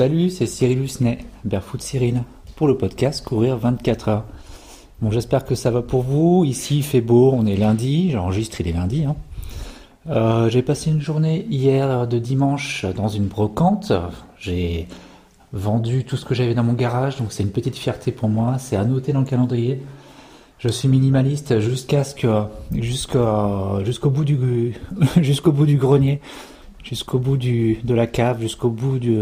Salut, 0.00 0.30
c'est 0.30 0.46
Cyril 0.46 0.80
Husnet, 0.80 1.18
Barefoot 1.44 1.82
Cyril, 1.82 2.22
pour 2.56 2.66
le 2.66 2.78
podcast 2.78 3.22
Courir 3.22 3.58
24 3.58 4.08
heures. 4.08 4.24
Bon, 5.02 5.10
j'espère 5.10 5.44
que 5.44 5.54
ça 5.54 5.70
va 5.70 5.82
pour 5.82 6.00
vous. 6.00 6.42
Ici, 6.46 6.78
il 6.78 6.84
fait 6.84 7.02
beau, 7.02 7.32
on 7.34 7.44
est 7.44 7.54
lundi, 7.54 8.10
j'enregistre, 8.10 8.62
il 8.62 8.68
est 8.68 8.72
lundi. 8.72 9.04
Hein. 9.04 9.14
Euh, 10.08 10.48
j'ai 10.48 10.62
passé 10.62 10.90
une 10.90 11.02
journée 11.02 11.44
hier 11.50 12.06
de 12.06 12.18
dimanche 12.18 12.86
dans 12.96 13.08
une 13.08 13.26
brocante. 13.26 13.92
J'ai 14.38 14.88
vendu 15.52 16.04
tout 16.04 16.16
ce 16.16 16.24
que 16.24 16.34
j'avais 16.34 16.54
dans 16.54 16.64
mon 16.64 16.72
garage, 16.72 17.18
donc 17.18 17.30
c'est 17.30 17.42
une 17.42 17.52
petite 17.52 17.76
fierté 17.76 18.10
pour 18.10 18.30
moi. 18.30 18.56
C'est 18.56 18.76
à 18.76 18.84
noter 18.86 19.12
dans 19.12 19.20
le 19.20 19.26
calendrier. 19.26 19.82
Je 20.60 20.70
suis 20.70 20.88
minimaliste 20.88 21.60
jusqu'à 21.60 22.04
ce 22.04 22.14
que 22.14 22.44
jusqu'au 22.72 24.08
bout 24.08 24.24
du 24.24 24.36
bout 25.44 25.66
du 25.66 25.76
grenier, 25.76 26.22
jusqu'au 26.82 27.18
bout 27.18 27.36
de 27.36 27.92
la 27.94 28.06
cave, 28.06 28.40
jusqu'au 28.40 28.70
bout 28.70 28.98
du 28.98 29.18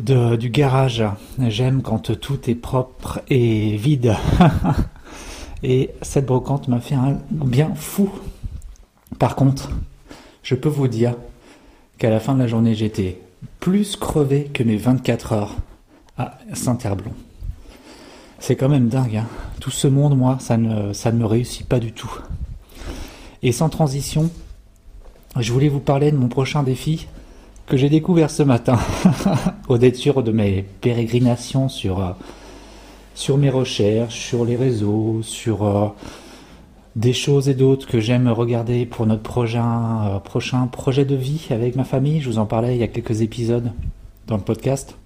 du 0.00 0.50
garage. 0.50 1.04
J'aime 1.38 1.82
quand 1.82 2.18
tout 2.18 2.50
est 2.50 2.54
propre 2.54 3.20
et 3.28 3.76
vide. 3.76 4.14
et 5.62 5.90
cette 6.02 6.26
brocante 6.26 6.68
m'a 6.68 6.80
fait 6.80 6.94
un 6.94 7.18
bien 7.30 7.74
fou. 7.74 8.10
Par 9.18 9.36
contre, 9.36 9.70
je 10.42 10.54
peux 10.54 10.68
vous 10.68 10.88
dire 10.88 11.14
qu'à 11.98 12.10
la 12.10 12.20
fin 12.20 12.34
de 12.34 12.40
la 12.40 12.46
journée, 12.46 12.74
j'étais 12.74 13.20
plus 13.58 13.96
crevé 13.96 14.50
que 14.52 14.62
mes 14.62 14.76
24 14.76 15.32
heures 15.32 15.56
à 16.16 16.38
Saint-Herblon. 16.54 17.12
C'est 18.38 18.56
quand 18.56 18.68
même 18.68 18.88
dingue. 18.88 19.16
Hein. 19.16 19.26
Tout 19.60 19.70
ce 19.70 19.86
monde, 19.86 20.16
moi, 20.16 20.38
ça 20.40 20.56
ne 20.56 21.18
me 21.18 21.26
réussit 21.26 21.66
pas 21.66 21.78
du 21.78 21.92
tout. 21.92 22.12
Et 23.42 23.52
sans 23.52 23.68
transition, 23.68 24.30
je 25.38 25.52
voulais 25.52 25.68
vous 25.68 25.80
parler 25.80 26.10
de 26.10 26.16
mon 26.16 26.28
prochain 26.28 26.62
défi 26.62 27.06
que 27.70 27.76
j'ai 27.76 27.88
découvert 27.88 28.32
ce 28.32 28.42
matin 28.42 28.78
au 29.68 29.78
détour 29.78 30.24
de 30.24 30.32
mes 30.32 30.64
pérégrinations 30.80 31.68
sur, 31.68 32.00
euh, 32.00 32.10
sur 33.14 33.38
mes 33.38 33.48
recherches, 33.48 34.18
sur 34.18 34.44
les 34.44 34.56
réseaux, 34.56 35.20
sur 35.22 35.64
euh, 35.64 35.86
des 36.96 37.12
choses 37.12 37.48
et 37.48 37.54
d'autres 37.54 37.86
que 37.86 38.00
j'aime 38.00 38.26
regarder 38.26 38.86
pour 38.86 39.06
notre 39.06 39.22
prochain, 39.22 40.08
euh, 40.08 40.18
prochain 40.18 40.66
projet 40.66 41.04
de 41.04 41.14
vie 41.14 41.46
avec 41.50 41.76
ma 41.76 41.84
famille. 41.84 42.20
Je 42.20 42.28
vous 42.28 42.38
en 42.38 42.46
parlais 42.46 42.74
il 42.74 42.80
y 42.80 42.82
a 42.82 42.88
quelques 42.88 43.20
épisodes 43.20 43.70
dans 44.26 44.36
le 44.36 44.42
podcast. 44.42 44.96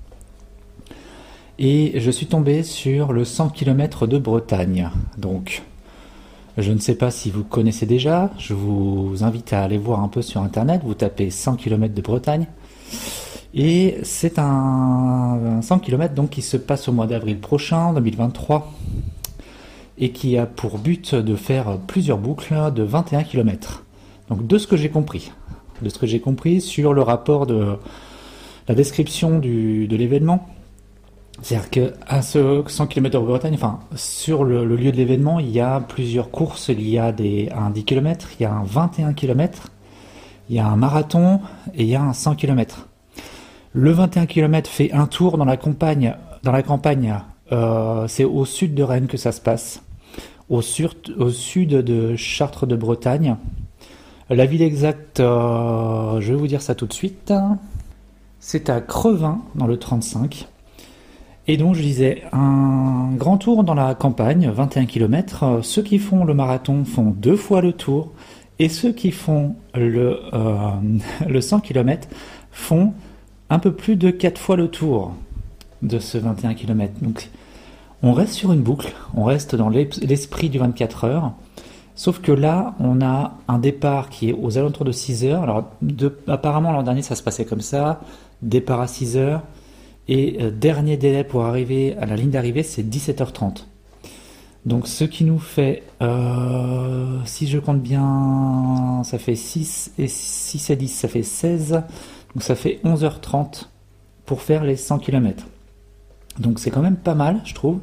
Et 1.58 2.00
je 2.00 2.10
suis 2.10 2.26
tombé 2.26 2.62
sur 2.62 3.12
le 3.12 3.26
100 3.26 3.50
km 3.50 4.06
de 4.06 4.16
Bretagne. 4.16 4.88
Donc, 5.18 5.62
je 6.56 6.72
ne 6.72 6.78
sais 6.78 6.94
pas 6.94 7.10
si 7.10 7.30
vous 7.30 7.42
connaissez 7.42 7.86
déjà, 7.86 8.30
je 8.38 8.54
vous 8.54 9.22
invite 9.22 9.52
à 9.52 9.62
aller 9.62 9.78
voir 9.78 10.00
un 10.00 10.08
peu 10.08 10.22
sur 10.22 10.40
internet, 10.40 10.82
vous 10.84 10.94
tapez 10.94 11.30
100 11.30 11.56
km 11.56 11.94
de 11.94 12.00
Bretagne. 12.00 12.46
Et 13.54 13.98
c'est 14.02 14.38
un, 14.38 15.60
100 15.62 15.78
km 15.80 16.14
donc 16.14 16.30
qui 16.30 16.42
se 16.42 16.56
passe 16.56 16.88
au 16.88 16.92
mois 16.92 17.06
d'avril 17.06 17.38
prochain, 17.38 17.92
2023, 17.92 18.72
et 19.98 20.10
qui 20.10 20.36
a 20.36 20.46
pour 20.46 20.78
but 20.78 21.14
de 21.14 21.36
faire 21.36 21.78
plusieurs 21.86 22.18
boucles 22.18 22.72
de 22.72 22.82
21 22.82 23.24
km. 23.24 23.84
Donc 24.28 24.46
de 24.46 24.58
ce 24.58 24.66
que 24.66 24.76
j'ai 24.76 24.90
compris, 24.90 25.32
de 25.82 25.88
ce 25.88 25.98
que 25.98 26.06
j'ai 26.06 26.20
compris 26.20 26.60
sur 26.60 26.92
le 26.94 27.02
rapport 27.02 27.46
de 27.46 27.76
la 28.68 28.74
description 28.74 29.38
de 29.38 29.96
l'événement, 29.96 30.48
c'est-à-dire 31.42 31.70
qu'à 31.70 32.22
ce 32.22 32.62
100 32.66 32.86
km 32.86 33.20
de 33.20 33.26
Bretagne, 33.26 33.54
enfin, 33.54 33.80
sur 33.96 34.44
le, 34.44 34.64
lieu 34.64 34.92
de 34.92 34.96
l'événement, 34.96 35.40
il 35.40 35.50
y 35.50 35.60
a 35.60 35.80
plusieurs 35.80 36.30
courses. 36.30 36.68
Il 36.68 36.88
y 36.88 36.98
a 36.98 37.12
des, 37.12 37.50
un 37.54 37.70
10 37.70 37.84
km, 37.84 38.28
il 38.38 38.42
y 38.44 38.46
a 38.46 38.52
un 38.52 38.64
21 38.64 39.12
km, 39.14 39.68
il 40.48 40.56
y 40.56 40.58
a 40.58 40.66
un 40.66 40.76
marathon 40.76 41.40
et 41.74 41.82
il 41.82 41.88
y 41.88 41.96
a 41.96 42.02
un 42.02 42.12
100 42.12 42.36
km. 42.36 42.88
Le 43.72 43.90
21 43.90 44.26
km 44.26 44.70
fait 44.70 44.92
un 44.92 45.06
tour 45.06 45.36
dans 45.36 45.44
la 45.44 45.56
campagne. 45.56 46.14
Dans 46.44 46.52
la 46.52 46.62
campagne, 46.62 47.16
euh, 47.52 48.06
c'est 48.06 48.24
au 48.24 48.44
sud 48.44 48.74
de 48.74 48.82
Rennes 48.82 49.08
que 49.08 49.16
ça 49.16 49.32
se 49.32 49.40
passe, 49.40 49.82
au, 50.48 50.62
sud 50.62 51.72
de 51.72 52.14
Chartres 52.16 52.66
de 52.66 52.76
Bretagne. 52.76 53.36
La 54.30 54.46
ville 54.46 54.62
exacte, 54.62 55.20
euh, 55.20 56.20
je 56.20 56.32
vais 56.32 56.38
vous 56.38 56.46
dire 56.46 56.62
ça 56.62 56.74
tout 56.74 56.86
de 56.86 56.92
suite. 56.92 57.32
C'est 58.38 58.70
à 58.70 58.80
Crevin, 58.80 59.40
dans 59.54 59.66
le 59.66 59.78
35. 59.78 60.46
Et 61.46 61.56
donc 61.56 61.74
je 61.74 61.82
disais, 61.82 62.22
un 62.32 63.10
grand 63.16 63.36
tour 63.36 63.64
dans 63.64 63.74
la 63.74 63.94
campagne, 63.94 64.48
21 64.48 64.86
km. 64.86 65.60
Ceux 65.62 65.82
qui 65.82 65.98
font 65.98 66.24
le 66.24 66.34
marathon 66.34 66.84
font 66.84 67.10
deux 67.16 67.36
fois 67.36 67.60
le 67.60 67.72
tour. 67.72 68.12
Et 68.58 68.68
ceux 68.68 68.92
qui 68.92 69.10
font 69.10 69.56
le, 69.74 70.20
euh, 70.32 70.70
le 71.28 71.40
100 71.40 71.60
km 71.60 72.08
font 72.50 72.94
un 73.50 73.58
peu 73.58 73.72
plus 73.72 73.96
de 73.96 74.10
4 74.10 74.40
fois 74.40 74.56
le 74.56 74.68
tour 74.68 75.12
de 75.82 75.98
ce 75.98 76.16
21 76.18 76.54
km. 76.54 76.92
Donc 77.02 77.28
on 78.02 78.12
reste 78.12 78.34
sur 78.34 78.52
une 78.52 78.62
boucle, 78.62 78.92
on 79.14 79.24
reste 79.24 79.54
dans 79.54 79.68
l'esprit 79.68 80.48
du 80.48 80.58
24 80.58 81.04
heures. 81.04 81.32
Sauf 81.96 82.20
que 82.20 82.32
là, 82.32 82.74
on 82.80 83.00
a 83.00 83.34
un 83.46 83.58
départ 83.58 84.08
qui 84.08 84.30
est 84.30 84.32
aux 84.32 84.58
alentours 84.58 84.84
de 84.84 84.92
6 84.92 85.24
heures. 85.26 85.42
Alors, 85.44 85.70
apparemment, 86.26 86.72
l'an 86.72 86.82
dernier, 86.82 87.02
ça 87.02 87.14
se 87.14 87.22
passait 87.22 87.44
comme 87.44 87.60
ça. 87.60 88.00
Départ 88.42 88.80
à 88.80 88.88
6 88.88 89.16
heures. 89.16 89.42
Et 90.08 90.36
euh, 90.40 90.50
dernier 90.50 90.96
délai 90.96 91.24
pour 91.24 91.44
arriver 91.44 91.96
à 91.98 92.06
la 92.06 92.16
ligne 92.16 92.30
d'arrivée, 92.30 92.62
c'est 92.62 92.82
17h30. 92.82 93.64
Donc, 94.66 94.86
ce 94.86 95.04
qui 95.04 95.24
nous 95.24 95.38
fait, 95.38 95.82
euh, 96.02 97.18
si 97.24 97.46
je 97.46 97.58
compte 97.58 97.80
bien, 97.80 99.02
ça 99.04 99.18
fait 99.18 99.36
6 99.36 99.92
et 99.98 100.08
6 100.08 100.70
et 100.70 100.76
10, 100.76 100.88
ça 100.88 101.08
fait 101.08 101.22
16. 101.22 101.82
Donc 102.34 102.42
ça 102.42 102.54
fait 102.54 102.80
11h30 102.84 103.66
pour 104.26 104.42
faire 104.42 104.64
les 104.64 104.76
100 104.76 104.98
km. 104.98 105.46
Donc 106.38 106.58
c'est 106.58 106.70
quand 106.70 106.82
même 106.82 106.96
pas 106.96 107.14
mal, 107.14 107.40
je 107.44 107.54
trouve. 107.54 107.78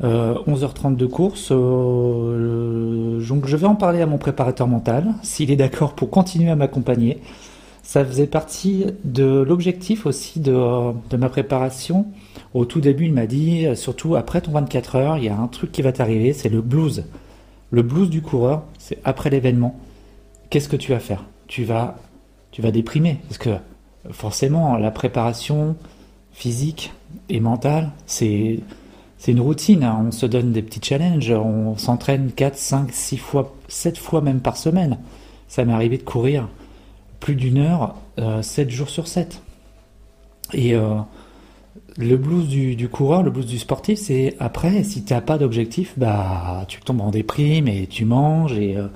11h30 0.00 0.92
euh, 0.92 0.96
de 0.96 1.06
course. 1.06 1.50
Donc 1.50 3.46
je 3.46 3.56
vais 3.56 3.66
en 3.66 3.74
parler 3.74 4.00
à 4.00 4.06
mon 4.06 4.18
préparateur 4.18 4.68
mental, 4.68 5.14
s'il 5.22 5.50
est 5.50 5.56
d'accord 5.56 5.94
pour 5.94 6.08
continuer 6.10 6.50
à 6.50 6.56
m'accompagner. 6.56 7.20
Ça 7.88 8.04
faisait 8.04 8.26
partie 8.26 8.84
de 9.04 9.24
l'objectif 9.24 10.04
aussi 10.04 10.40
de, 10.40 11.16
ma 11.16 11.30
préparation. 11.30 12.04
Au 12.52 12.66
tout 12.66 12.82
début, 12.82 13.06
il 13.06 13.14
m'a 13.14 13.24
dit, 13.24 13.66
surtout 13.76 14.14
après 14.14 14.42
ton 14.42 14.50
24 14.50 14.96
heures, 14.96 15.16
il 15.16 15.24
y 15.24 15.30
a 15.30 15.38
un 15.38 15.46
truc 15.46 15.72
qui 15.72 15.80
va 15.80 15.90
t'arriver, 15.90 16.34
c'est 16.34 16.50
le 16.50 16.60
blues. 16.60 17.04
Le 17.70 17.80
blues 17.80 18.10
du 18.10 18.20
coureur, 18.20 18.64
c'est 18.76 18.98
après 19.04 19.30
l'événement. 19.30 19.80
Qu'est-ce 20.50 20.68
que 20.68 20.76
tu 20.76 20.92
vas 20.92 20.98
faire? 20.98 21.24
Tu 21.46 21.64
vas 21.64 21.96
tu 22.50 22.60
vas 22.60 22.72
déprimer. 22.72 23.20
Parce 23.26 23.38
que 23.38 23.56
forcément, 24.10 24.76
la 24.76 24.90
préparation 24.90 25.74
physique 26.32 26.92
et 27.30 27.40
mentale, 27.40 27.92
c'est, 28.04 28.60
c'est 29.16 29.32
une 29.32 29.40
routine. 29.40 29.82
Hein. 29.82 30.04
On 30.08 30.12
se 30.12 30.26
donne 30.26 30.52
des 30.52 30.60
petits 30.60 30.86
challenges. 30.86 31.30
On 31.30 31.78
s'entraîne 31.78 32.32
4, 32.32 32.54
5, 32.54 32.92
6 32.92 33.16
fois, 33.16 33.56
7 33.68 33.96
fois 33.96 34.20
même 34.20 34.40
par 34.40 34.58
semaine. 34.58 34.98
Ça 35.48 35.64
m'est 35.64 35.72
arrivé 35.72 35.96
de 35.96 36.02
courir 36.02 36.48
plus 37.20 37.34
d'une 37.34 37.58
heure, 37.58 37.96
7 38.16 38.68
euh, 38.68 38.70
jours 38.70 38.90
sur 38.90 39.08
7. 39.08 39.42
Et 40.54 40.74
euh, 40.74 40.96
le 41.96 42.16
blues 42.16 42.48
du, 42.48 42.88
coureur, 42.88 43.22
le 43.22 43.30
blues 43.30 43.46
du 43.46 43.58
sportif, 43.58 43.98
c'est 43.98 44.36
après, 44.40 44.82
si 44.82 45.04
tu 45.04 45.12
n'as 45.12 45.20
pas 45.20 45.38
d'objectif, 45.38 45.94
bah, 45.96 46.64
tu 46.68 46.80
tombes 46.80 47.00
en 47.00 47.10
déprime 47.10 47.68
et 47.68 47.86
tu 47.86 48.04
manges 48.04 48.56
et. 48.58 48.76
Euh, 48.76 48.88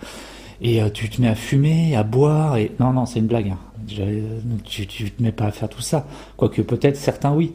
et 0.65 0.81
tu 0.93 1.11
te 1.11 1.21
mets 1.21 1.27
à 1.27 1.35
fumer, 1.35 1.97
à 1.97 2.05
boire, 2.05 2.57
et 2.57 2.71
non, 2.79 2.93
non, 2.93 3.05
c'est 3.05 3.19
une 3.19 3.27
blague. 3.27 3.49
Hein. 3.49 3.59
Tu, 4.65 4.87
tu 4.87 5.11
te 5.11 5.21
mets 5.21 5.33
pas 5.33 5.47
à 5.47 5.51
faire 5.51 5.69
tout 5.69 5.81
ça. 5.81 6.07
Quoique 6.37 6.63
peut-être 6.63 6.97
certains 6.97 7.33
oui. 7.33 7.53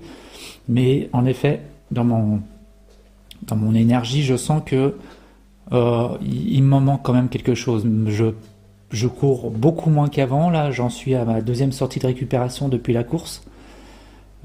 Mais 0.67 1.09
en 1.13 1.25
effet, 1.25 1.61
dans 1.89 2.03
mon, 2.03 2.41
dans 3.43 3.55
mon 3.55 3.73
énergie, 3.73 4.23
je 4.23 4.35
sens 4.35 4.61
que 4.65 4.97
il, 5.71 6.63
me 6.63 6.79
manque 6.81 7.01
quand 7.01 7.13
même 7.13 7.29
quelque 7.29 7.55
chose. 7.55 7.87
Je, 8.07 8.33
je 8.91 9.07
cours 9.07 9.51
beaucoup 9.51 9.89
moins 9.89 10.09
qu'avant. 10.09 10.49
Là, 10.49 10.71
j'en 10.71 10.89
suis 10.89 11.15
à 11.15 11.25
ma 11.25 11.41
deuxième 11.41 11.71
sortie 11.71 11.99
de 11.99 12.07
récupération 12.07 12.69
depuis 12.69 12.93
la 12.93 13.03
course. 13.03 13.43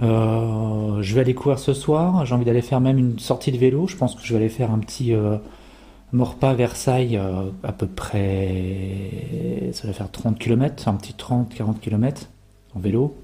Euh, 0.03 1.01
je 1.03 1.15
vais 1.15 1.21
aller 1.21 1.35
courir 1.35 1.59
ce 1.59 1.75
soir. 1.75 2.27
J'ai 2.27 2.35
envie 2.35 2.45
d'aller 2.45 2.63
faire 2.63 2.81
même 2.81 2.99
une 2.99 3.19
sortie 3.19 3.53
de 3.53 3.59
vélo. 3.59 3.87
Je 3.87 3.97
pense 3.97 4.15
que 4.15 4.23
je 4.23 4.33
vais 4.33 4.41
aller 4.41 4.49
faire 4.49 4.71
un 4.71 4.79
petit 4.79 5.15
Morpa, 6.13 6.53
Versailles, 6.53 7.17
euh, 7.17 7.51
à 7.63 7.73
peu 7.73 7.87
près, 7.87 9.71
ça 9.73 9.87
va 9.87 9.95
faire 9.95 10.11
30 10.11 10.39
km, 10.39 10.89
un 10.89 10.95
petit 10.95 11.15
30-40 11.15 11.79
km 11.81 12.29
en 12.75 12.81
vélo. 12.81 13.17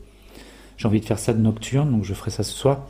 J'ai 0.79 0.89
envie 0.89 1.01
de 1.01 1.05
faire 1.05 1.19
ça 1.19 1.35
de 1.35 1.39
nocturne, 1.39 1.91
donc 1.91 2.05
je 2.05 2.15
ferai 2.15 2.31
ça 2.31 2.43
ce 2.43 2.53
soir. 2.53 2.87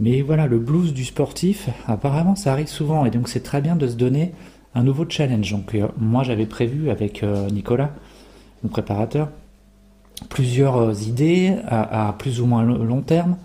Mais 0.00 0.20
voilà, 0.20 0.48
le 0.48 0.58
blues 0.58 0.92
du 0.92 1.04
sportif, 1.04 1.68
apparemment, 1.86 2.34
ça 2.34 2.50
arrive 2.52 2.66
souvent, 2.66 3.06
et 3.06 3.10
donc 3.10 3.28
c'est 3.28 3.42
très 3.42 3.60
bien 3.60 3.76
de 3.76 3.86
se 3.86 3.94
donner 3.94 4.32
un 4.76 4.82
nouveau 4.82 5.06
challenge. 5.08 5.50
Donc 5.50 5.74
euh, 5.74 5.88
moi, 5.98 6.22
j'avais 6.22 6.46
prévu 6.46 6.90
avec 6.90 7.22
euh, 7.22 7.48
Nicolas, 7.50 7.90
mon 8.62 8.68
préparateur, 8.68 9.30
plusieurs 10.28 11.02
idées 11.08 11.54
à, 11.66 12.14
plus 12.18 12.40
ou 12.40 12.46
moins 12.46 12.62
long 12.62 13.00
terme. 13.00 13.36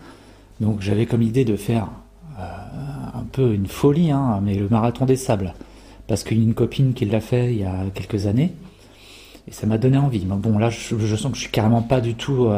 Donc 0.59 0.81
j'avais 0.81 1.05
comme 1.05 1.21
idée 1.21 1.45
de 1.45 1.55
faire 1.55 1.87
un 2.37 3.23
peu 3.31 3.53
une 3.53 3.67
folie, 3.67 4.09
hein, 4.09 4.39
mais 4.43 4.55
le 4.55 4.69
marathon 4.69 5.05
des 5.05 5.17
sables 5.17 5.53
parce 6.07 6.23
qu'il 6.23 6.37
y 6.37 6.41
a 6.41 6.43
une 6.43 6.53
copine 6.53 6.93
qui 6.93 7.05
l'a 7.05 7.21
fait 7.21 7.53
il 7.53 7.59
y 7.59 7.63
a 7.63 7.85
quelques 7.93 8.25
années. 8.25 8.53
Et 9.47 9.51
ça 9.51 9.67
m'a 9.67 9.77
donné 9.77 9.97
envie. 9.97 10.25
Mais 10.25 10.35
bon, 10.35 10.57
là, 10.57 10.69
je, 10.69 11.15
sens 11.15 11.31
que 11.31 11.37
je 11.37 11.41
suis 11.41 11.51
carrément 11.51 11.81
pas 11.81 12.01
du 12.01 12.15
tout 12.15 12.49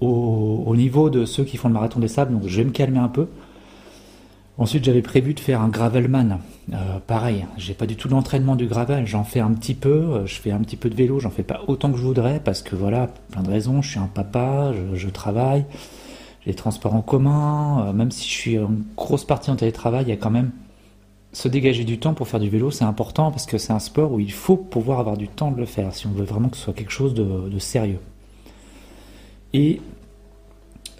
au, 0.00 0.76
niveau 0.76 1.10
de 1.10 1.24
ceux 1.24 1.44
qui 1.44 1.56
font 1.56 1.68
le 1.68 1.74
marathon 1.74 2.00
des 2.00 2.08
sables, 2.08 2.32
donc 2.32 2.42
je 2.46 2.56
vais 2.56 2.64
me 2.64 2.70
calmer 2.70 2.98
un 2.98 3.08
peu. 3.08 3.28
Ensuite, 4.56 4.84
j'avais 4.84 5.02
prévu 5.02 5.34
de 5.34 5.40
faire 5.40 5.60
un 5.60 5.68
gravelman. 5.68 6.38
Euh, 6.72 6.98
pareil, 7.04 7.44
j'ai 7.56 7.74
pas 7.74 7.86
du 7.86 7.96
tout 7.96 8.08
l'entraînement 8.08 8.54
du 8.54 8.66
gravel. 8.66 9.04
J'en 9.04 9.24
fais 9.24 9.40
un 9.40 9.52
petit 9.52 9.74
peu. 9.74 9.88
Euh, 9.88 10.26
je 10.26 10.36
fais 10.36 10.52
un 10.52 10.60
petit 10.60 10.76
peu 10.76 10.88
de 10.88 10.94
vélo. 10.94 11.18
J'en 11.18 11.30
fais 11.30 11.42
pas 11.42 11.62
autant 11.66 11.90
que 11.90 11.98
je 11.98 12.04
voudrais 12.04 12.38
parce 12.38 12.62
que 12.62 12.76
voilà, 12.76 13.08
plein 13.32 13.42
de 13.42 13.50
raisons. 13.50 13.82
Je 13.82 13.90
suis 13.90 13.98
un 13.98 14.06
papa, 14.06 14.72
je, 14.94 15.08
travaille, 15.08 15.66
j'ai 16.44 16.52
les 16.52 16.54
transports 16.54 16.94
en 16.94 17.02
commun. 17.02 17.88
Euh, 17.88 17.92
même 17.92 18.12
si 18.12 18.28
je 18.28 18.32
suis 18.32 18.58
en 18.60 18.70
grosse 18.96 19.24
partie 19.24 19.50
en 19.50 19.56
télétravail, 19.56 20.04
il 20.04 20.10
y 20.10 20.12
a 20.12 20.16
quand 20.16 20.30
même 20.30 20.52
se 21.32 21.48
dégager 21.48 21.82
du 21.82 21.98
temps 21.98 22.14
pour 22.14 22.28
faire 22.28 22.38
du 22.38 22.48
vélo. 22.48 22.70
C'est 22.70 22.84
important 22.84 23.32
parce 23.32 23.46
que 23.46 23.58
c'est 23.58 23.72
un 23.72 23.80
sport 23.80 24.12
où 24.12 24.20
il 24.20 24.32
faut 24.32 24.56
pouvoir 24.56 25.00
avoir 25.00 25.16
du 25.16 25.26
temps 25.26 25.50
de 25.50 25.58
le 25.58 25.66
faire 25.66 25.92
si 25.92 26.06
on 26.06 26.12
veut 26.12 26.24
vraiment 26.24 26.48
que 26.48 26.56
ce 26.56 26.62
soit 26.62 26.74
quelque 26.74 26.92
chose 26.92 27.12
de 27.14 27.58
sérieux. 27.58 27.98
Et 29.52 29.80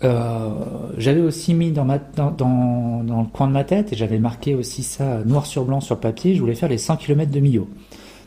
euh, 0.05 0.51
j'avais 0.99 1.21
aussi 1.21 1.55
mis 1.55 1.71
dans, 1.73 1.85
le 1.85 3.27
coin 3.33 3.47
de 3.49 3.53
ma 3.53 3.65
tête, 3.65 3.93
et 3.93 3.97
j'avais 3.97 4.19
marqué 4.19 4.55
aussi 4.55 4.83
ça 4.83 5.23
noir 5.25 5.47
sur 5.47 5.65
blanc 5.65 5.81
sur 5.81 5.95
le 5.95 6.01
papier, 6.01 6.35
je 6.35 6.41
voulais 6.41 6.55
faire 6.55 6.69
les 6.69 6.79
100 6.79 6.97
km 6.97 7.31
de 7.31 7.41
Millau. 7.41 7.69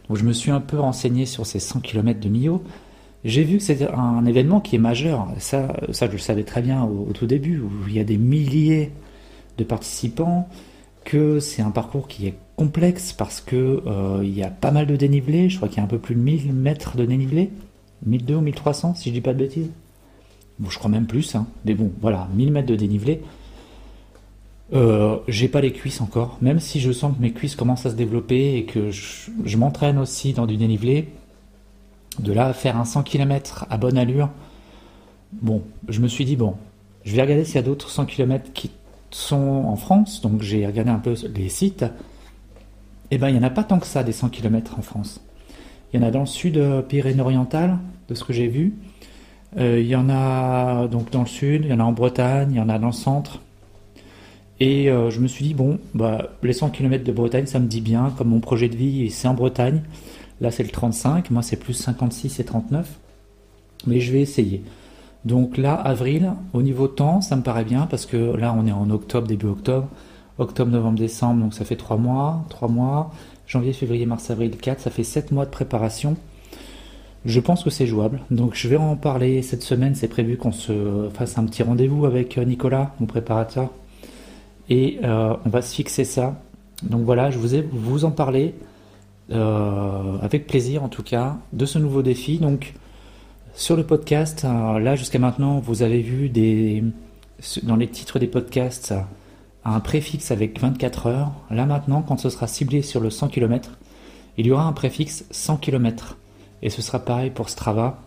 Donc 0.07 0.17
je 0.17 0.23
me 0.23 0.33
suis 0.33 0.51
un 0.51 0.61
peu 0.61 0.79
renseigné 0.79 1.25
sur 1.25 1.45
ces 1.45 1.59
100 1.59 1.81
km 1.81 2.19
de 2.19 2.29
Millau. 2.29 2.63
J'ai 3.25 3.43
vu 3.43 3.57
que 3.57 3.63
c'était 3.63 3.89
un 3.89 4.25
événement 4.25 4.61
qui 4.61 4.75
est 4.75 4.79
majeur. 4.79 5.27
Ça, 5.39 5.75
ça 5.91 6.07
je 6.07 6.13
le 6.13 6.17
savais 6.17 6.43
très 6.43 6.61
bien 6.61 6.83
au, 6.83 7.11
tout 7.13 7.25
début, 7.25 7.59
où 7.59 7.69
il 7.87 7.95
y 7.95 7.99
a 7.99 8.03
des 8.03 8.17
milliers 8.17 8.91
de 9.57 9.63
participants, 9.63 10.47
que 11.03 11.39
c'est 11.39 11.61
un 11.61 11.71
parcours 11.71 12.07
qui 12.07 12.27
est 12.27 12.35
complexe 12.55 13.13
parce 13.13 13.41
que 13.41 13.81
euh, 13.85 14.21
il 14.23 14.37
y 14.37 14.43
a 14.43 14.49
pas 14.49 14.71
mal 14.71 14.87
de 14.87 14.95
dénivelé. 14.95 15.49
Je 15.49 15.57
crois 15.57 15.67
qu'il 15.67 15.77
y 15.77 15.81
a 15.81 15.83
un 15.83 15.87
peu 15.87 15.99
plus 15.99 16.15
de 16.15 16.21
1000 16.21 16.53
mètres 16.53 16.95
de 16.95 17.05
dénivelé, 17.05 17.49
1200 18.05 18.39
ou 18.39 18.41
1300 18.41 18.95
si 18.95 19.09
je 19.09 19.13
dis 19.13 19.21
pas 19.21 19.33
de 19.33 19.39
bêtises. 19.39 19.69
Je 20.65 20.77
crois 20.77 20.89
même 20.89 21.05
plus, 21.05 21.35
hein. 21.35 21.45
mais 21.65 21.75
bon, 21.75 21.91
voilà, 22.01 22.27
1000 22.33 22.51
mètres 22.51 22.67
de 22.67 22.75
dénivelé. 22.75 23.21
Euh, 24.73 25.17
j'ai 25.27 25.47
pas 25.47 25.61
les 25.61 25.71
cuisses 25.71 26.01
encore, 26.01 26.37
même 26.41 26.59
si 26.59 26.79
je 26.79 26.91
sens 26.91 27.15
que 27.15 27.21
mes 27.21 27.31
cuisses 27.31 27.55
commencent 27.55 27.85
à 27.85 27.91
se 27.91 27.95
développer 27.95 28.57
et 28.57 28.65
que 28.65 28.91
je, 28.91 29.57
m'entraîne 29.57 29.97
aussi 29.97 30.33
dans 30.33 30.45
du 30.45 30.57
dénivelé. 30.57 31.09
De 32.19 32.33
là 32.33 32.47
à 32.47 32.53
faire 32.53 32.77
un 32.77 32.85
100 32.85 33.03
km 33.03 33.65
à 33.69 33.77
bonne 33.77 33.97
allure, 33.97 34.29
bon, 35.31 35.61
je 35.87 36.01
me 36.01 36.07
suis 36.07 36.25
dit, 36.25 36.35
bon, 36.35 36.55
je 37.05 37.15
vais 37.15 37.21
regarder 37.21 37.45
s'il 37.45 37.55
y 37.55 37.59
a 37.59 37.61
d'autres 37.61 37.89
100 37.89 38.07
km 38.07 38.51
qui 38.53 38.71
sont 39.11 39.35
en 39.35 39.75
France, 39.75 40.21
donc 40.21 40.41
j'ai 40.41 40.65
regardé 40.65 40.89
un 40.89 40.99
peu 40.99 41.13
les 41.35 41.49
sites. 41.49 41.85
Eh 43.11 43.17
ben, 43.17 43.29
il 43.29 43.33
n'y 43.33 43.39
en 43.39 43.43
a 43.43 43.51
pas 43.51 43.63
tant 43.63 43.79
que 43.79 43.85
ça, 43.85 44.03
des 44.03 44.11
100 44.11 44.29
km 44.29 44.79
en 44.79 44.81
France. 44.81 45.21
Il 45.93 46.01
y 46.01 46.03
en 46.03 46.07
a 46.07 46.11
dans 46.11 46.21
le 46.21 46.25
sud 46.25 46.57
euh, 46.57 46.81
Pyrénées-Orientales, 46.81 47.77
de 48.09 48.15
ce 48.15 48.23
que 48.23 48.33
j'ai 48.33 48.47
vu. 48.47 48.73
Euh, 49.57 49.79
il 49.79 49.87
y 49.87 49.95
en 49.95 50.09
a 50.09 50.87
donc 50.87 51.09
dans 51.11 51.21
le 51.21 51.27
sud, 51.27 51.65
il 51.65 51.71
y 51.71 51.73
en 51.73 51.79
a 51.79 51.83
en 51.83 51.91
Bretagne, 51.91 52.49
il 52.51 52.57
y 52.57 52.61
en 52.61 52.69
a 52.69 52.77
dans 52.77 52.87
le 52.87 52.93
centre. 52.93 53.39
Et 54.59 54.89
euh, 54.89 55.09
je 55.11 55.19
me 55.19 55.27
suis 55.27 55.45
dit, 55.45 55.53
bon, 55.53 55.79
bah, 55.93 56.29
les 56.43 56.53
100 56.53 56.69
km 56.71 57.03
de 57.03 57.11
Bretagne, 57.11 57.45
ça 57.45 57.59
me 57.59 57.67
dit 57.67 57.81
bien, 57.81 58.13
comme 58.17 58.29
mon 58.29 58.39
projet 58.39 58.69
de 58.69 58.75
vie, 58.75 59.09
c'est 59.11 59.27
en 59.27 59.33
Bretagne. 59.33 59.81
Là, 60.41 60.51
c'est 60.51 60.63
le 60.63 60.69
35, 60.69 61.31
moi, 61.31 61.41
c'est 61.41 61.57
plus 61.57 61.73
56 61.73 62.39
et 62.39 62.43
39. 62.43 62.87
Mais 63.85 63.99
je 63.99 64.11
vais 64.11 64.21
essayer. 64.21 64.63
Donc 65.25 65.57
là, 65.57 65.73
avril, 65.73 66.33
au 66.53 66.61
niveau 66.61 66.87
temps, 66.87 67.21
ça 67.21 67.35
me 67.35 67.41
paraît 67.41 67.65
bien, 67.65 67.87
parce 67.87 68.05
que 68.05 68.35
là, 68.35 68.55
on 68.57 68.65
est 68.65 68.71
en 68.71 68.89
octobre, 68.89 69.27
début 69.27 69.47
octobre. 69.47 69.87
Octobre, 70.39 70.71
novembre, 70.71 70.99
décembre, 70.99 71.41
donc 71.41 71.53
ça 71.53 71.65
fait 71.65 71.75
3 71.75 71.97
mois. 71.97 72.45
3 72.49 72.67
mois. 72.67 73.11
Janvier, 73.47 73.73
février, 73.73 74.05
mars, 74.05 74.29
avril, 74.29 74.55
4, 74.57 74.79
ça 74.79 74.91
fait 74.91 75.03
7 75.03 75.31
mois 75.31 75.45
de 75.45 75.51
préparation. 75.51 76.15
Je 77.27 77.41
pense 77.41 77.61
que 77.65 77.69
c'est 77.69 77.87
jouable. 77.87 78.21
Donc 78.31 78.55
je 78.55 78.69
vais 78.69 78.77
en 78.77 78.95
parler 78.95 79.41
cette 79.41 79.61
semaine. 79.61 79.95
C'est 79.95 80.07
prévu 80.07 80.37
qu'on 80.37 80.53
se 80.53 81.09
fasse 81.13 81.37
un 81.37 81.43
petit 81.43 81.61
rendez-vous 81.61 82.05
avec 82.05 82.37
euh, 82.37 82.45
Nicolas, 82.45 82.95
mon 83.01 83.05
préparateur. 83.05 83.69
Et 84.69 84.99
euh, 85.03 85.35
on 85.45 85.49
va 85.49 85.61
se 85.61 85.75
fixer 85.75 86.05
ça. 86.05 86.41
Donc 86.83 87.01
voilà, 87.01 87.29
je 87.29 87.37
vous 87.37 87.53
ai 87.53 87.67
vous 87.69 88.05
en 88.05 88.11
parler 88.11 88.55
euh, 89.31 90.17
avec 90.21 90.47
plaisir 90.47 90.83
en 90.83 90.87
tout 90.87 91.03
cas 91.03 91.35
de 91.51 91.65
ce 91.65 91.77
nouveau 91.79 92.01
défi. 92.01 92.37
Donc 92.37 92.73
sur 93.53 93.75
le 93.75 93.83
podcast, 93.83 94.43
là 94.43 94.95
jusqu'à 94.95 95.19
maintenant, 95.19 95.59
vous 95.59 95.81
avez 95.81 96.01
vu 96.01 96.29
des 96.29 96.81
dans 97.63 97.75
les 97.75 97.87
titres 97.87 98.19
des 98.19 98.27
podcasts 98.27 98.93
un 99.65 99.81
préfixe 99.81 100.31
avec 100.31 100.61
24 100.61 101.07
heures. 101.07 101.31
Là 101.51 101.65
maintenant, 101.65 102.03
quand 102.03 102.17
ce 102.17 102.29
sera 102.29 102.47
ciblé 102.47 102.81
sur 102.81 103.01
le 103.01 103.09
100 103.09 103.27
km, 103.27 103.71
il 104.37 104.45
y 104.45 104.51
aura 104.51 104.63
un 104.63 104.73
préfixe 104.73 105.25
100 105.31 105.57
km. 105.57 106.15
Et 106.61 106.69
ce 106.69 106.81
sera 106.81 106.99
pareil 106.99 107.29
pour 107.29 107.49
Strava. 107.49 107.99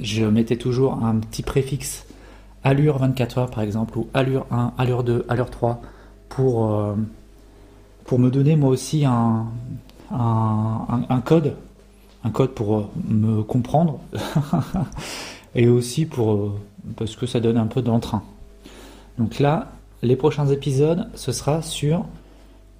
Je 0.00 0.24
mettais 0.24 0.56
toujours 0.56 1.04
un 1.04 1.16
petit 1.16 1.42
préfixe 1.42 2.04
allure 2.64 2.98
24 2.98 3.38
heures 3.38 3.50
par 3.50 3.62
exemple, 3.62 3.98
ou 3.98 4.08
allure 4.14 4.46
1, 4.50 4.74
allure 4.78 5.04
2, 5.04 5.24
allure 5.28 5.50
3, 5.50 5.80
pour, 6.28 6.74
euh, 6.74 6.94
pour 8.04 8.18
me 8.18 8.30
donner 8.30 8.56
moi 8.56 8.70
aussi 8.70 9.04
un, 9.04 9.46
code, 11.24 11.56
un 12.24 12.30
code 12.30 12.50
pour 12.50 12.76
euh, 12.76 12.88
me 13.08 13.42
comprendre, 13.42 14.00
et 15.54 15.68
aussi 15.68 16.06
pour, 16.06 16.32
euh, 16.32 16.52
parce 16.96 17.16
que 17.16 17.26
ça 17.26 17.40
donne 17.40 17.56
un 17.56 17.66
peu 17.66 17.82
d'entrain. 17.82 18.22
Donc 19.18 19.38
là, 19.38 19.68
les 20.02 20.16
prochains 20.16 20.46
épisodes, 20.46 21.08
ce 21.14 21.32
sera 21.32 21.62
sur 21.62 22.04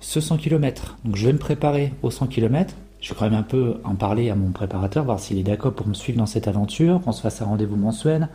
ce 0.00 0.20
100 0.20 0.36
km. 0.36 0.96
Donc 1.04 1.16
je 1.16 1.26
vais 1.26 1.32
me 1.32 1.38
préparer 1.38 1.92
au 2.02 2.10
100 2.10 2.28
km 2.28 2.75
je 3.00 3.10
vais 3.10 3.18
quand 3.18 3.26
même 3.26 3.38
un 3.38 3.42
peu 3.42 3.76
en 3.84 3.94
parler 3.94 4.30
à 4.30 4.34
mon 4.34 4.50
préparateur, 4.50 5.04
voir 5.04 5.20
s'il 5.20 5.38
est 5.38 5.44
d'accord 5.44 5.72
pour 5.72 5.86
me 5.86 5.94
suivre 5.94 6.18
dans 6.18 6.26
cette 6.26 6.48
aventure, 6.48 7.00
qu'on 7.00 7.12
se 7.12 7.20
fasse 7.20 7.40
un 7.42 7.46
rendez-vous 7.46 7.76
mensuel. 7.76 8.28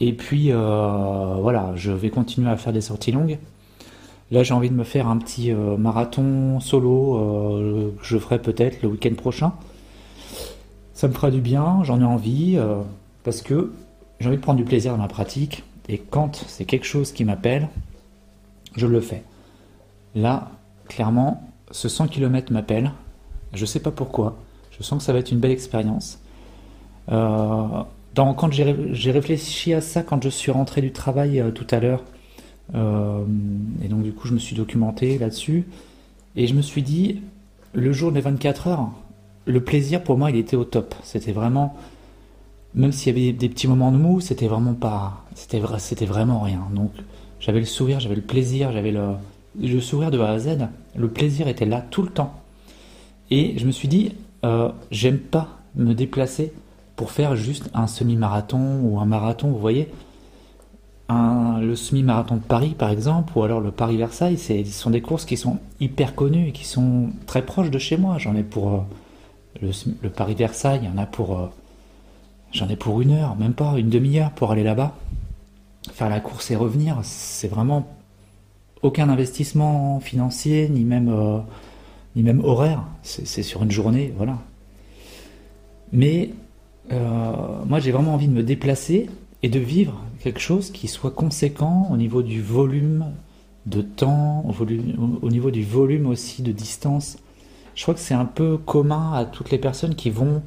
Et 0.00 0.12
puis 0.12 0.50
euh, 0.50 1.36
voilà, 1.40 1.72
je 1.76 1.92
vais 1.92 2.10
continuer 2.10 2.50
à 2.50 2.56
faire 2.56 2.72
des 2.72 2.80
sorties 2.80 3.12
longues. 3.12 3.38
Là, 4.30 4.42
j'ai 4.42 4.54
envie 4.54 4.70
de 4.70 4.74
me 4.74 4.84
faire 4.84 5.08
un 5.08 5.18
petit 5.18 5.52
euh, 5.52 5.76
marathon 5.76 6.60
solo 6.60 7.16
euh, 7.16 7.90
que 7.98 8.04
je 8.04 8.18
ferai 8.18 8.40
peut-être 8.40 8.82
le 8.82 8.88
week-end 8.88 9.14
prochain. 9.14 9.52
Ça 10.94 11.08
me 11.08 11.12
fera 11.12 11.30
du 11.30 11.40
bien, 11.40 11.82
j'en 11.82 12.00
ai 12.00 12.04
envie, 12.04 12.58
parce 13.24 13.40
que 13.40 13.72
j'ai 14.18 14.28
envie 14.28 14.36
de 14.36 14.42
prendre 14.42 14.58
du 14.58 14.66
plaisir 14.66 14.92
dans 14.92 14.98
ma 14.98 15.08
pratique. 15.08 15.64
Et 15.88 15.96
quand 15.96 16.44
c'est 16.46 16.66
quelque 16.66 16.84
chose 16.84 17.12
qui 17.12 17.24
m'appelle, 17.24 17.70
je 18.76 18.86
le 18.86 19.00
fais. 19.00 19.22
Là, 20.14 20.50
clairement, 20.88 21.42
ce 21.70 21.88
100 21.88 22.08
km 22.08 22.52
m'appelle. 22.52 22.92
Je 23.54 23.64
sais 23.64 23.80
pas 23.80 23.90
pourquoi. 23.90 24.36
Je 24.70 24.82
sens 24.82 24.98
que 24.98 25.04
ça 25.04 25.12
va 25.12 25.18
être 25.18 25.32
une 25.32 25.38
belle 25.38 25.50
expérience. 25.50 26.18
Euh, 27.10 27.82
quand 28.14 28.52
j'ai 28.52 29.10
réfléchi 29.10 29.72
à 29.74 29.80
ça 29.80 30.02
quand 30.02 30.22
je 30.22 30.28
suis 30.28 30.50
rentré 30.50 30.80
du 30.80 30.92
travail 30.92 31.40
euh, 31.40 31.50
tout 31.50 31.66
à 31.70 31.80
l'heure, 31.80 32.02
euh, 32.74 33.20
et 33.82 33.88
donc 33.88 34.02
du 34.02 34.12
coup 34.12 34.28
je 34.28 34.34
me 34.34 34.38
suis 34.38 34.54
documenté 34.56 35.18
là-dessus, 35.18 35.64
et 36.36 36.46
je 36.46 36.54
me 36.54 36.62
suis 36.62 36.82
dit, 36.82 37.20
le 37.72 37.92
jour 37.92 38.12
des 38.12 38.20
24 38.20 38.68
heures, 38.68 38.90
le 39.46 39.62
plaisir 39.62 40.02
pour 40.02 40.18
moi 40.18 40.30
il 40.30 40.36
était 40.36 40.56
au 40.56 40.64
top. 40.64 40.94
C'était 41.02 41.32
vraiment, 41.32 41.76
même 42.74 42.92
s'il 42.92 43.16
y 43.16 43.20
avait 43.20 43.32
des 43.32 43.48
petits 43.48 43.68
moments 43.68 43.92
de 43.92 43.96
mou, 43.96 44.20
c'était 44.20 44.48
vraiment 44.48 44.74
pas, 44.74 45.24
c'était 45.34 45.60
c'était 45.78 46.06
vraiment 46.06 46.40
rien. 46.40 46.62
Donc 46.74 46.92
j'avais 47.40 47.60
le 47.60 47.66
sourire, 47.66 48.00
j'avais 48.00 48.16
le 48.16 48.22
plaisir, 48.22 48.72
j'avais 48.72 48.92
le, 48.92 49.14
le 49.60 49.80
sourire 49.80 50.10
de 50.10 50.18
A 50.20 50.30
à 50.30 50.38
Z. 50.38 50.68
Le 50.96 51.08
plaisir 51.08 51.48
était 51.48 51.66
là 51.66 51.84
tout 51.90 52.02
le 52.02 52.10
temps. 52.10 52.34
Et 53.30 53.54
je 53.58 53.66
me 53.66 53.70
suis 53.70 53.88
dit, 53.88 54.12
euh, 54.44 54.70
j'aime 54.90 55.18
pas 55.18 55.60
me 55.76 55.94
déplacer 55.94 56.52
pour 56.96 57.12
faire 57.12 57.36
juste 57.36 57.70
un 57.74 57.86
semi-marathon 57.86 58.80
ou 58.82 58.98
un 58.98 59.06
marathon, 59.06 59.48
vous 59.48 59.58
voyez. 59.58 59.88
le 61.08 61.74
semi-marathon 61.74 62.36
de 62.36 62.42
Paris, 62.42 62.74
par 62.76 62.90
exemple, 62.90 63.32
ou 63.36 63.42
alors 63.42 63.60
le 63.60 63.70
Paris-Versailles, 63.70 64.38
ce 64.38 64.64
sont 64.64 64.90
des 64.90 65.00
courses 65.00 65.24
qui 65.24 65.36
sont 65.36 65.58
hyper 65.80 66.14
connues 66.14 66.48
et 66.48 66.52
qui 66.52 66.66
sont 66.66 67.10
très 67.26 67.42
proches 67.42 67.70
de 67.70 67.78
chez 67.78 67.96
moi. 67.96 68.18
J'en 68.18 68.34
ai 68.34 68.42
pour 68.42 68.86
euh, 69.62 69.70
le, 70.02 70.08
Paris-Versailles, 70.08 70.80
il 70.82 70.88
y 70.88 70.92
en 70.92 70.98
a 70.98 71.06
pour. 71.06 71.38
Euh, 71.38 71.46
j'en 72.52 72.68
ai 72.68 72.76
pour 72.76 73.00
une 73.00 73.12
heure, 73.12 73.36
même 73.36 73.54
pas 73.54 73.78
une 73.78 73.90
demi-heure 73.90 74.32
pour 74.32 74.50
aller 74.52 74.64
là-bas. 74.64 74.94
Faire 75.92 76.10
la 76.10 76.20
course 76.20 76.50
et 76.50 76.56
revenir, 76.56 76.98
c'est 77.02 77.48
vraiment 77.48 77.86
aucun 78.82 79.08
investissement 79.08 80.00
financier, 80.00 80.68
ni 80.68 80.84
même 80.84 81.08
ni 82.16 82.22
même 82.22 82.44
horaire, 82.44 82.84
c'est 83.02 83.42
sur 83.42 83.62
une 83.62 83.70
journée, 83.70 84.12
voilà. 84.16 84.38
Mais 85.92 86.30
euh, 86.92 87.64
moi 87.66 87.78
j'ai 87.80 87.92
vraiment 87.92 88.14
envie 88.14 88.28
de 88.28 88.32
me 88.32 88.42
déplacer 88.42 89.08
et 89.42 89.48
de 89.48 89.58
vivre 89.58 90.02
quelque 90.20 90.40
chose 90.40 90.70
qui 90.70 90.88
soit 90.88 91.12
conséquent 91.12 91.88
au 91.90 91.96
niveau 91.96 92.22
du 92.22 92.42
volume 92.42 93.06
de 93.66 93.82
temps, 93.82 94.44
au, 95.22 95.30
niveau 95.30 95.50
du 95.50 95.64
volume 95.64 96.06
aussi 96.06 96.42
de 96.42 96.52
distance. 96.52 97.18
Je 97.74 97.82
crois 97.82 97.94
que 97.94 98.00
c'est 98.00 98.14
un 98.14 98.24
peu 98.24 98.56
commun 98.58 99.12
à 99.14 99.24
toutes 99.24 99.50
les 99.50 99.58
personnes 99.58 99.94
qui 99.94 100.10
vont, 100.10 100.42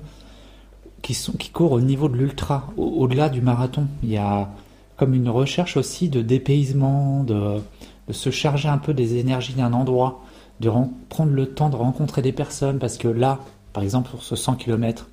qui, 1.01 1.13
sont, 1.13 1.33
qui 1.33 1.49
courent 1.49 1.71
au 1.71 1.81
niveau 1.81 2.09
de 2.09 2.17
l'ultra, 2.17 2.71
au-delà 2.75 3.29
du 3.29 3.41
marathon. 3.41 3.87
Il 4.03 4.09
y 4.09 4.17
a 4.17 4.49
comme 4.97 5.13
une 5.13 5.29
recherche 5.29 5.77
aussi 5.77 6.09
de 6.09 6.21
dépaysement, 6.21 7.23
de, 7.23 7.61
de 8.07 8.13
se 8.13 8.29
charger 8.29 8.67
un 8.67 8.77
peu 8.77 8.93
des 8.93 9.17
énergies 9.17 9.53
d'un 9.53 9.73
endroit 9.73 10.21
de 10.59 10.71
prendre 11.09 11.31
le 11.31 11.47
temps 11.47 11.69
de 11.69 11.75
rencontrer 11.75 12.21
des 12.21 12.31
personnes, 12.31 12.79
parce 12.79 12.97
que 12.97 13.07
là, 13.07 13.39
par 13.73 13.83
exemple, 13.83 14.09
pour 14.11 14.23
ce 14.23 14.35
100 14.35 14.55
km, 14.55 15.07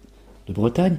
de 0.46 0.52
Bretagne, 0.52 0.98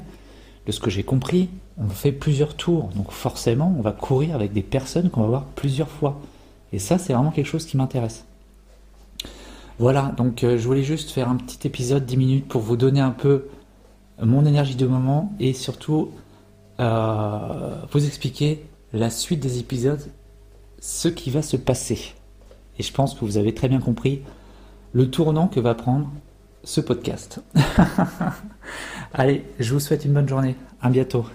de 0.66 0.72
ce 0.72 0.80
que 0.80 0.90
j'ai 0.90 1.04
compris, 1.04 1.50
on 1.78 1.90
fait 1.90 2.12
plusieurs 2.12 2.56
tours. 2.56 2.90
Donc 2.96 3.12
forcément, 3.12 3.74
on 3.78 3.82
va 3.82 3.92
courir 3.92 4.36
avec 4.36 4.54
des 4.54 4.62
personnes 4.62 5.10
qu'on 5.10 5.22
va 5.22 5.28
voir 5.28 5.46
plusieurs 5.56 5.90
fois. 5.90 6.20
Et 6.74 6.80
ça, 6.80 6.98
c'est 6.98 7.14
vraiment 7.14 7.32
quelque 7.32 7.48
chose 7.48 7.66
qui 7.66 7.78
m'intéresse. 7.78 8.26
Voilà, 9.80 10.14
donc 10.16 10.44
euh, 10.44 10.58
je 10.58 10.68
voulais 10.68 10.84
juste 10.84 11.10
faire 11.10 11.28
un 11.28 11.38
petit 11.38 11.68
épisode 11.68 12.06
10 12.06 12.18
minutes 12.18 12.48
pour 12.48 12.62
vous 12.62 12.78
donner 12.78 13.00
un 13.00 13.12
peu 13.12 13.48
mon 14.22 14.46
énergie 14.46 14.76
de 14.76 14.86
moment 14.86 15.34
et 15.40 15.54
surtout 15.54 16.12
euh, 16.80 17.76
vous 17.92 18.06
expliquer 18.06 18.64
la 18.94 19.10
suite 19.10 19.40
des 19.40 19.60
épisodes, 19.60 20.06
ce 20.80 21.08
qui 21.08 21.32
va 21.32 21.42
se 21.42 21.58
passer. 21.58 22.14
Et 22.82 22.84
je 22.84 22.92
pense 22.92 23.14
que 23.14 23.24
vous 23.26 23.38
avez 23.38 23.54
très 23.54 23.68
bien 23.68 23.80
compris 23.80 24.24
le 24.92 25.12
tournant 25.12 25.48
que 25.48 25.60
va 25.60 25.76
prendre 25.76 26.12
ce 26.64 26.82
podcast. 26.82 27.40
Allez, 29.14 29.46
je 29.60 29.76
vous 29.76 29.80
souhaite 29.80 30.04
une 30.04 30.14
bonne 30.14 30.28
journée. 30.28 30.56
À 30.82 30.90
bientôt. 30.90 31.28